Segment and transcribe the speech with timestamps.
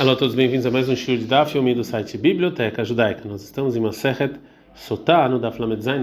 [0.00, 3.28] Alô, todos bem-vindos a mais um show de Daf, filme do site Biblioteca Judaica.
[3.28, 4.32] Nós estamos em Masechet
[4.74, 6.02] Sotá, no Daf Lamedzain,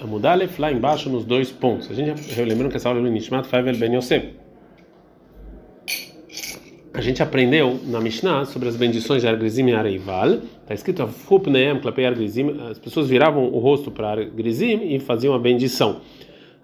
[0.00, 1.90] Amud Aleph, lá embaixo nos dois pontos.
[1.90, 4.36] A gente lembrando que essa aula é no Nishmat Faivel Ben Yosef.
[6.94, 10.34] A gente aprendeu na Mishnah sobre as bendições de Argrizim e Areival.
[10.62, 12.56] Está escrito Fupneem, Klapei Argrizim.
[12.70, 16.02] As pessoas viravam o rosto para Argrizim e faziam a bendição.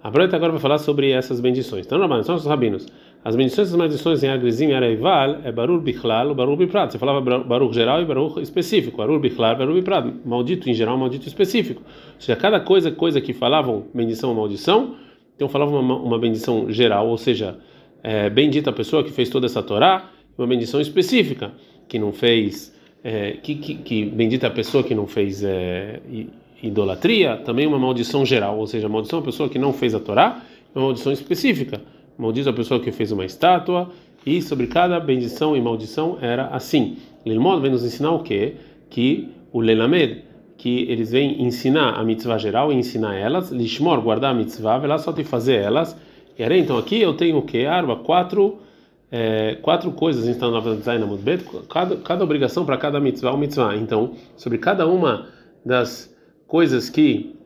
[0.02, 1.84] A Breta agora vai falar sobre essas bendições.
[1.84, 2.86] Então, Rabanos, são os rabinos.
[3.22, 6.90] As bendições e as maldições em Agrizim e Araival é Barur Bichlal, Barur Biprat.
[6.90, 8.96] Você falava Barur geral e Barur específico.
[8.96, 10.10] Barur Bichlal, Barur Biprat.
[10.24, 11.82] Maldito em geral, maldito específico.
[11.84, 14.96] Ou seja, cada coisa, coisa que falavam bendição ou maldição,
[15.36, 17.58] então falavam uma, uma bendição geral, ou seja,
[18.02, 21.52] é, bendita a pessoa que fez toda essa Torá, uma bendição específica,
[21.86, 22.74] que não fez,
[23.04, 26.00] é, que, que, que, bendita a pessoa que não fez é,
[26.62, 30.42] idolatria, também uma maldição geral, ou seja, maldição a pessoa que não fez a Torá,
[30.74, 31.80] uma maldição específica.
[32.18, 33.90] Maldito a pessoa que fez uma estátua,
[34.24, 36.98] e sobre cada bendição e maldição era assim.
[37.24, 38.56] Lilmod vem nos ensinar o quê?
[38.90, 40.24] Que o Lelamed,
[40.58, 44.98] que eles vêm ensinar a mitzvah geral e ensinar elas, Lishmor, guardar a mitzvah, lá
[44.98, 45.96] só te fazer elas.
[46.38, 47.66] E aí, então aqui eu tenho o quê?
[47.66, 48.58] Arba, quatro.
[49.12, 53.74] É, quatro coisas estão na Zaina Mudbet, cada, cada obrigação para cada mitzvah, um mitzvah.
[53.74, 55.26] Então, sobre cada uma
[55.66, 56.14] das
[56.50, 57.36] coisas que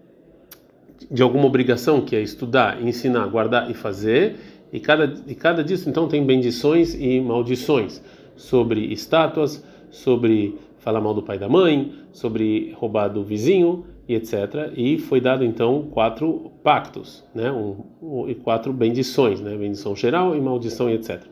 [1.11, 4.37] de alguma obrigação que é estudar, ensinar, guardar e fazer,
[4.73, 8.03] e cada, e cada disso então tem bendições e maldições
[8.35, 14.15] sobre estátuas, sobre falar mal do pai e da mãe, sobre roubar do vizinho e
[14.15, 14.73] etc.
[14.75, 17.53] E foi dado então quatro pactos, né?
[17.53, 19.55] Um, um, e quatro bendições, né?
[19.55, 21.23] Bendição geral e maldição e etc.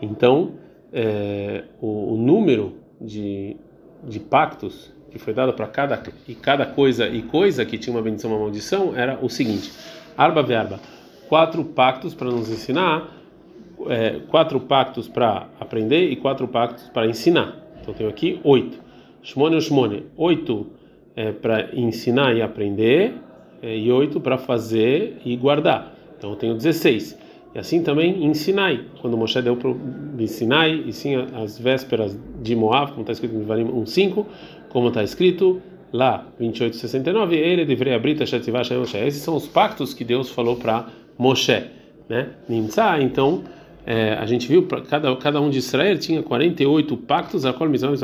[0.00, 0.52] Então
[0.92, 3.56] é, o, o, número de,
[4.04, 8.02] de pactos que foi dado para cada e cada coisa e coisa que tinha uma
[8.02, 9.72] bendição uma maldição era o seguinte:
[10.16, 10.80] arba verba
[11.28, 13.12] quatro pactos para nos ensinar,
[13.86, 17.56] é, quatro pactos para aprender e quatro pactos para ensinar.
[17.80, 18.78] Então tenho aqui oito.
[19.22, 20.66] Shmone Shmone, oito
[21.14, 23.14] é, para ensinar e aprender
[23.62, 25.94] é, e oito para fazer e guardar.
[26.16, 27.16] Então eu tenho 16.
[27.54, 29.78] E assim também em Sinai, quando Moshe deu para o
[30.26, 34.26] Sinai, e sim as vésperas de Moab, como está escrito em Varim 1.5,
[34.68, 35.60] como está escrito
[35.92, 41.64] lá, 28.69, ele deveria abrir Esses são os pactos que Deus falou para Moshe,
[42.08, 42.28] né?
[43.00, 43.42] Então
[43.86, 47.52] é, a gente viu cada cada um de Israel tinha 48 pactos a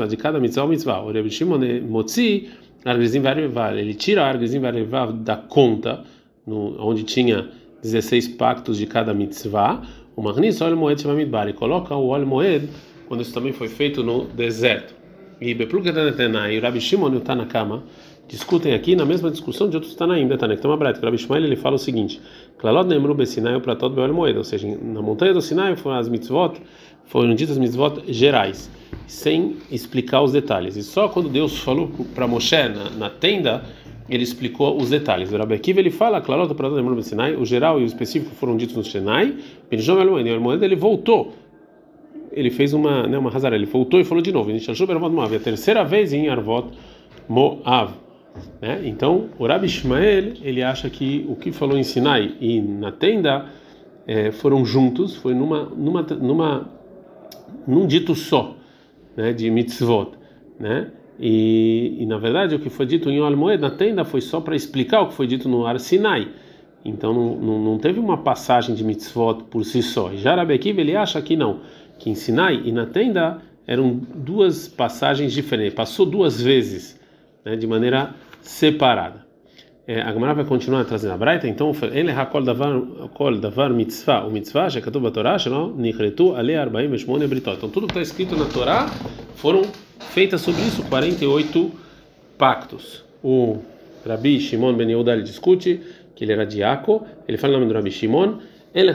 [0.07, 1.03] de cada mitzvah mitzvah.
[1.03, 2.49] O Rebbe Shimon motzi
[2.83, 6.03] argrizim varivar, ele tira argrizim varivar da conta
[6.45, 7.49] no onde tinha
[7.85, 9.81] 16 pactos de cada mitzvah.
[10.15, 12.69] O Magnis ol moed shemamidbar, e coloca o ol moed
[13.07, 14.95] quando isso também foi feito no deserto.
[15.39, 17.83] E Bepluga e o Rabbi Shimon e o Tanakama
[18.27, 21.43] discutem aqui na mesma discussão de outros Tanaim, tem uma breta, que o Rabi Shmuel
[21.43, 22.21] ele fala o seguinte:
[22.57, 26.09] Klalot Nemru Besinai para todo Beol Moeda, ou seja, na montanha do Sinai foram as
[26.09, 26.59] mitzvot,
[27.05, 28.69] foram ditas mitzvot gerais,
[29.07, 30.75] sem explicar os detalhes.
[30.75, 33.63] E só quando Deus falou para Moshe na, na, tenda,
[34.09, 35.31] ele explicou os detalhes.
[35.31, 38.55] O Rabi Akiva ele fala, Klalot para Nemru Besinai, o geral e o específico foram
[38.55, 39.35] ditos no Sinai,
[39.69, 41.33] Benjom El Moeda, e o Moeda ele voltou
[42.35, 44.51] ele fez uma, né, uma razara, ele voltou e falou de novo.
[44.51, 46.67] A terceira vez em Arvot
[47.29, 47.93] Moav.
[48.61, 48.81] Né?
[48.83, 53.45] Então, o Rabi Ishmael ele acha que o que falou em Sinai e na tenda
[54.05, 56.69] é, foram juntos, foi numa, numa, numa,
[57.65, 58.57] num dito só,
[59.15, 60.11] né, de mitzvot,
[60.59, 60.91] né?
[61.19, 64.55] E, e, na verdade o que foi dito em Olmoed na tenda foi só para
[64.55, 66.27] explicar o que foi dito no Ar Sinai.
[66.83, 70.11] Então não, não, não, teve uma passagem de mitzvot por si só.
[70.11, 71.61] E Jarabekiv ele acha que não,
[71.97, 76.99] que em Sinai e na tenda eram duas passagens diferentes, passou duas vezes,
[77.43, 79.25] né, de maneira separada.
[79.87, 82.81] É, a Gemara vai continuar trazendo a Braita, então ele hakol davar
[83.39, 87.57] davar mitzvah, o mitzvah já katuv Torá, shelo nichretu ale 48 britot.
[87.57, 88.87] Então tudo que está escrito na Torá
[89.35, 89.61] foram
[89.99, 91.71] feitas sobre isso 48
[92.37, 93.03] pactos.
[93.23, 93.57] O
[94.05, 95.81] Rabi Shimon ben Yehuda discute
[96.15, 98.39] que ele era diaco, ele fala o nome do Rabi Shimon,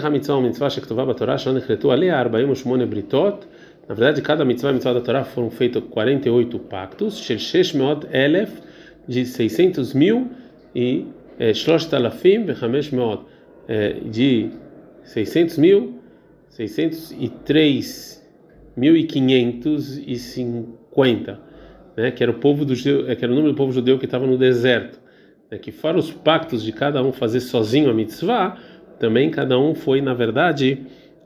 [0.02, 3.46] ha mitzvah o mitzvah shektuva Torá, shelo nichretu ale 48 britot.
[3.88, 8.52] Na verdade, cada mitzvah e mitzvah da Torá foram feitos 48 pactos, shesh meot elef
[9.08, 10.28] de 600 mil
[10.74, 11.06] e
[11.88, 13.24] Talafim Bechamesh Meot
[14.04, 14.50] de
[15.04, 15.94] 600 mil,
[16.50, 18.22] 603
[18.76, 20.80] mil e 550,
[21.96, 24.04] né, que era o povo do judeu, que era o número do povo judeu que
[24.04, 25.00] estava no deserto,
[25.50, 28.56] né, que fora os pactos de cada um fazer sozinho a mitzvah,
[28.98, 30.78] também cada um foi na verdade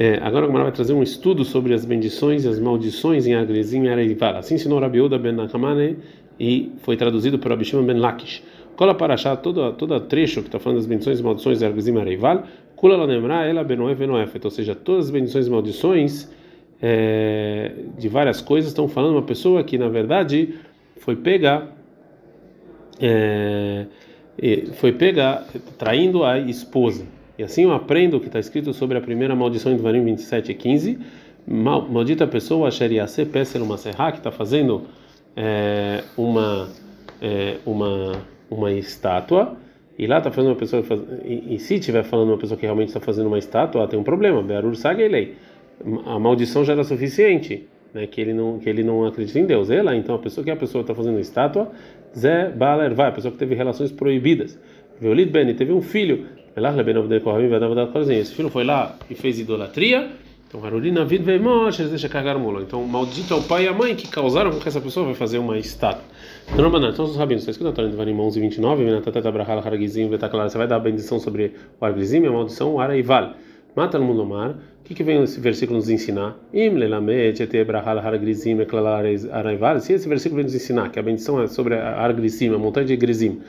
[0.00, 3.82] É, agora o vai trazer um estudo sobre as bendições e as maldições em Agrezim
[3.82, 4.36] e Areival.
[4.36, 5.96] Assim ensinou Rabi Uda ben Nakamane
[6.38, 8.44] e foi traduzido por Rabi Shimon ben Lakish.
[8.76, 11.96] Cola para achar todo, todo trecho que está falando das bendições e maldições de Agrezim
[11.96, 12.44] e Areival.
[12.76, 14.38] Kula la lembrar ela benoef benoef.
[14.40, 16.30] Ou seja, todas as bendições e maldições
[16.80, 20.54] é, de várias coisas estão falando uma pessoa que na verdade
[20.98, 21.72] foi pega
[23.00, 23.86] é,
[24.74, 25.42] foi pega
[25.76, 27.17] traindo a esposa.
[27.38, 30.50] E assim eu aprendo o que está escrito sobre a primeira maldição em Devarim 27
[30.50, 30.98] e 15.
[31.46, 34.82] Mal, maldita pessoa, Asheriase Pesel uma serra, que está fazendo
[35.36, 36.68] é, uma,
[37.22, 38.20] é, uma,
[38.50, 39.56] uma estátua.
[39.96, 40.82] E lá está fazendo uma pessoa.
[40.82, 43.98] Faz, e, e, se estiver falando uma pessoa que realmente está fazendo uma estátua, tem
[43.98, 44.42] um problema.
[44.42, 45.36] Bearur Sagelei.
[46.06, 47.68] A maldição já era suficiente.
[47.94, 49.70] Né, que ele não que ele não acredita em Deus.
[49.70, 51.70] Ela, então, a pessoa que a pessoa está fazendo estátua,
[52.16, 54.58] Zé Baler vai, a pessoa que teve relações proibidas.
[55.00, 56.26] Veolid Ben teve um filho
[58.20, 60.10] esse filho foi lá e fez idolatria.
[60.48, 62.62] Então, Harurina vid veimosh, eles deixam carregar mulo.
[62.62, 65.14] Então, maldito é o pai e a mãe que causaram com que essa pessoa vai
[65.14, 66.02] fazer uma estátua.
[66.50, 71.20] Então, então os rabinos, está escrito de Varim 11 29, você vai dar a bendição
[71.20, 73.34] sobre o argrizim, a maldição, o araival.
[73.76, 74.52] Mata no mundo mar.
[74.52, 76.38] O que, que vem esse versículo nos ensinar?
[76.50, 76.58] Se
[79.92, 82.96] esse versículo vem nos ensinar que a bendição é sobre a argrizim, a montanha de
[82.96, 83.42] Grizim,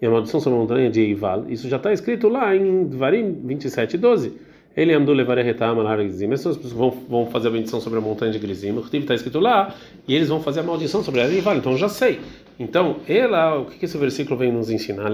[0.00, 1.46] e a maldição sobre a montanha de Eival.
[1.48, 4.46] Isso já está escrito lá em Varim 27, 12.
[4.76, 6.30] Ele andou levar a retama lá Grizim.
[6.30, 8.72] Essas pessoas vão, vão fazer a bendição sobre a montanha de Grizim.
[8.72, 9.74] O está escrito lá
[10.06, 11.56] e eles vão fazer a maldição sobre a Eival.
[11.56, 12.20] Então já sei.
[12.58, 15.10] Então, ela, o que, esse versículo vem nos ensinar?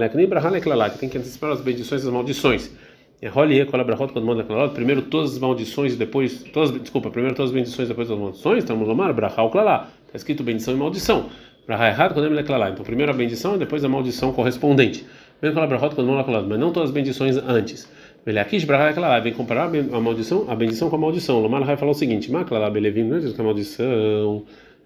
[0.89, 2.71] Que tem que antecipar as bendições e as maldições.
[4.73, 6.43] Primeiro todas as maldições e depois.
[6.51, 8.59] Todas, desculpa, primeiro todas as bendições e depois as maldições.
[8.59, 9.87] Estamos no mar, Brahal Klalá.
[10.07, 11.29] Está escrito bendição e maldição.
[11.67, 15.05] Então, primeiro a bendição e depois a maldição correspondente.
[15.41, 17.89] Mas não todas as bendições antes.
[18.25, 21.39] Vem comparar a maldição, a bendição com a maldição.
[21.41, 22.31] Lomar vai falar o seguinte:
[22.71, 24.43] Belevim, não é que a maldição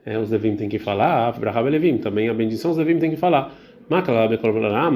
[0.07, 3.17] é, os Levim tem que falar, Brahá Belevim, também a bendição os Levim tem que
[3.17, 3.53] falar.
[3.89, 3.95] Do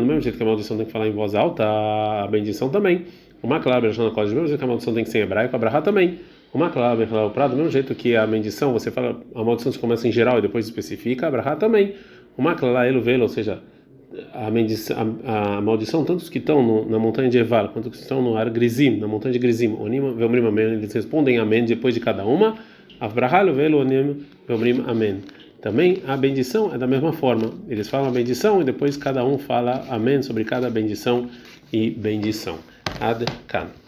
[0.05, 3.05] mesmo jeito que a maldição tem que falar em voz alta, a bendição também.
[3.41, 5.81] O Maklab, do mesmo jeito que a maldição tem que ser em hebraico, a Brahá
[5.81, 6.19] também.
[6.53, 9.80] Uma clave o prato, do mesmo jeito que a bendição, você fala, a maldição se
[9.80, 11.95] começa em geral e depois especifica, a brahá também.
[12.38, 13.62] Uma clave elo velo, ou seja,
[14.33, 17.95] a, a, a maldição, tanto os que estão no, na montanha de Eval, quanto os
[17.95, 21.94] que estão no Ar Grizim, na montanha de Grizim, Onim, Amém, eles respondem Amém depois
[21.94, 22.57] de cada uma.
[23.00, 25.21] Avrahá, velo, Onim, Velmrim, Amém.
[25.62, 27.53] Também a bendição é da mesma forma.
[27.69, 31.29] Eles falam a bendição e depois cada um fala Amém sobre cada bendição
[31.72, 32.58] e bendição.
[33.00, 33.80] Ad Kan.